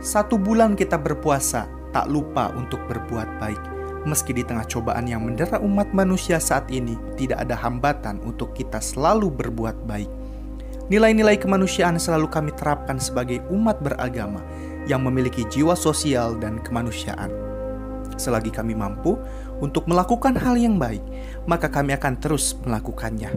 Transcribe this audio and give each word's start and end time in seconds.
Satu 0.00 0.40
bulan 0.40 0.80
kita 0.80 0.96
berpuasa, 0.96 1.68
tak 1.92 2.08
lupa 2.08 2.48
untuk 2.56 2.80
berbuat 2.88 3.36
baik. 3.36 3.60
Meski 4.08 4.32
di 4.32 4.40
tengah 4.40 4.64
cobaan 4.64 5.04
yang 5.04 5.28
mendera 5.28 5.60
umat 5.60 5.92
manusia 5.92 6.40
saat 6.40 6.64
ini, 6.72 6.96
tidak 7.20 7.44
ada 7.44 7.52
hambatan 7.52 8.16
untuk 8.24 8.56
kita 8.56 8.80
selalu 8.80 9.28
berbuat 9.28 9.84
baik. 9.84 10.08
Nilai-nilai 10.88 11.36
kemanusiaan 11.36 12.00
selalu 12.00 12.32
kami 12.32 12.50
terapkan 12.56 12.96
sebagai 12.96 13.44
umat 13.52 13.84
beragama 13.84 14.40
yang 14.88 15.04
memiliki 15.04 15.44
jiwa 15.52 15.76
sosial 15.76 16.32
dan 16.40 16.64
kemanusiaan. 16.64 17.28
Selagi 18.16 18.48
kami 18.48 18.72
mampu 18.72 19.20
untuk 19.60 19.84
melakukan 19.84 20.32
hal 20.32 20.56
yang 20.56 20.80
baik, 20.80 21.04
maka 21.44 21.68
kami 21.68 21.92
akan 21.92 22.16
terus 22.16 22.56
melakukannya. 22.64 23.36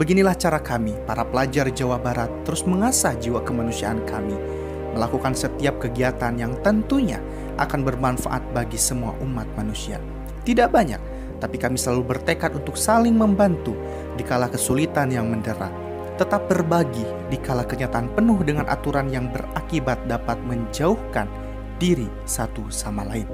Beginilah 0.00 0.40
cara 0.40 0.56
kami, 0.56 0.96
para 1.04 1.20
pelajar 1.28 1.68
Jawa 1.68 2.00
Barat, 2.00 2.32
terus 2.48 2.64
mengasah 2.64 3.12
jiwa 3.20 3.44
kemanusiaan 3.44 4.00
kami, 4.08 4.57
melakukan 4.94 5.36
setiap 5.36 5.80
kegiatan 5.82 6.34
yang 6.36 6.56
tentunya 6.64 7.20
akan 7.58 7.82
bermanfaat 7.84 8.40
bagi 8.54 8.78
semua 8.78 9.12
umat 9.20 9.46
manusia. 9.58 9.98
Tidak 10.46 10.70
banyak, 10.70 11.00
tapi 11.42 11.56
kami 11.58 11.76
selalu 11.76 12.14
bertekad 12.16 12.54
untuk 12.56 12.74
saling 12.78 13.14
membantu 13.14 13.74
di 14.16 14.22
kala 14.26 14.50
kesulitan 14.50 15.10
yang 15.10 15.30
mendera. 15.30 15.70
Tetap 16.18 16.50
berbagi 16.50 17.06
di 17.30 17.38
kala 17.38 17.62
kenyataan 17.62 18.10
penuh 18.10 18.42
dengan 18.42 18.66
aturan 18.66 19.06
yang 19.06 19.30
berakibat 19.30 20.02
dapat 20.10 20.34
menjauhkan 20.42 21.30
diri 21.78 22.10
satu 22.26 22.66
sama 22.74 23.06
lain. 23.06 23.26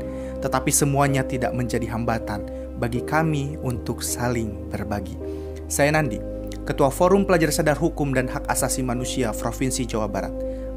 Tetapi 0.44 0.68
semuanya 0.68 1.24
tidak 1.24 1.56
menjadi 1.56 1.88
hambatan 1.88 2.44
bagi 2.76 3.00
kami 3.00 3.56
untuk 3.64 4.04
saling 4.04 4.68
berbagi. 4.68 5.16
Saya 5.64 5.96
Nandi, 5.96 6.20
Ketua 6.68 6.92
Forum 6.92 7.24
Pelajar 7.24 7.48
Sadar 7.48 7.80
Hukum 7.80 8.12
dan 8.12 8.28
Hak 8.28 8.44
Asasi 8.52 8.84
Manusia 8.84 9.32
Provinsi 9.32 9.88
Jawa 9.88 10.04
Barat, 10.04 10.32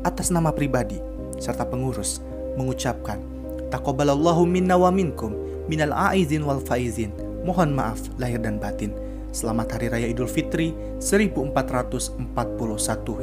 atas 0.08 0.32
nama 0.32 0.56
pribadi 0.56 1.04
serta 1.36 1.68
pengurus 1.68 2.24
mengucapkan 2.56 3.20
Taqabbalallahu 3.68 4.48
minna 4.48 4.80
wa 4.80 4.88
minkum 4.88 5.36
minal 5.68 5.92
aizin 5.92 6.48
wal 6.48 6.64
faizin. 6.64 7.12
Mohon 7.44 7.76
maaf 7.76 8.00
lahir 8.16 8.40
dan 8.40 8.60
batin. 8.64 8.96
Selamat 9.36 9.76
Hari 9.76 9.92
Raya 9.92 10.08
Idul 10.08 10.32
Fitri 10.32 10.72
1441 11.04 12.32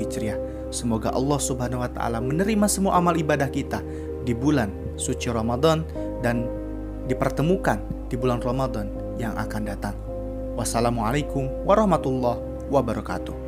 Hijriah. 0.04 0.38
Semoga 0.68 1.16
Allah 1.16 1.40
Subhanahu 1.40 1.80
wa 1.80 1.88
taala 1.88 2.20
menerima 2.20 2.68
semua 2.68 3.00
amal 3.00 3.16
ibadah 3.16 3.48
kita 3.48 3.80
di 4.28 4.36
bulan 4.36 4.68
suci 5.00 5.32
Ramadan 5.32 5.80
dan 6.20 6.44
dipertemukan 7.08 7.80
di 8.12 8.20
bulan 8.20 8.44
Ramadan 8.44 8.92
yang 9.16 9.32
akan 9.40 9.62
datang. 9.64 9.96
Wassalamualaikum 10.60 11.64
warahmatullahi 11.64 12.68
wabarakatuh. 12.68 13.43